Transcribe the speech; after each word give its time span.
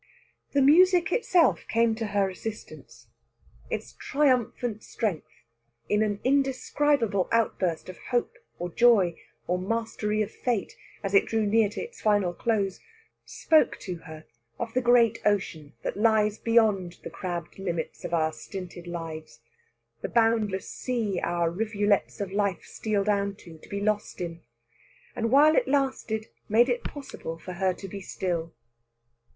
The 0.53 0.63
music 0.63 1.11
itself 1.11 1.67
came 1.67 1.93
to 1.93 2.07
her 2.07 2.27
assistance. 2.27 3.05
Its 3.69 3.93
triumphant 3.93 4.81
strength, 4.81 5.27
in 5.89 6.01
an 6.01 6.19
indescribable 6.23 7.29
outburst 7.31 7.87
of 7.87 7.99
hope 8.09 8.39
or 8.57 8.69
joy 8.71 9.15
or 9.45 9.59
mastery 9.59 10.23
of 10.23 10.31
Fate, 10.31 10.75
as 11.03 11.13
it 11.13 11.27
drew 11.27 11.45
near 11.45 11.69
to 11.69 11.81
its 11.83 12.01
final 12.01 12.33
close, 12.33 12.79
spoke 13.25 13.77
to 13.81 13.97
her 13.97 14.25
of 14.57 14.73
the 14.73 14.81
great 14.81 15.19
ocean 15.23 15.73
that 15.83 15.95
lies 15.95 16.39
beyond 16.39 16.97
the 17.03 17.11
crabbed 17.11 17.59
limits 17.59 18.03
of 18.03 18.11
our 18.11 18.33
stinted 18.33 18.87
lives, 18.87 19.41
the 20.01 20.09
boundless 20.09 20.67
sea 20.67 21.19
our 21.21 21.51
rivulets 21.51 22.19
of 22.19 22.31
life 22.31 22.63
steal 22.65 23.03
down 23.03 23.35
to, 23.35 23.59
to 23.59 23.69
be 23.69 23.79
lost 23.79 24.19
in; 24.19 24.41
and 25.15 25.29
while 25.29 25.55
it 25.55 25.67
lasted 25.67 26.25
made 26.49 26.69
it 26.69 26.83
possible 26.83 27.37
for 27.37 27.53
her 27.53 27.71
to 27.71 27.87
be 27.87 28.01
still. 28.01 28.51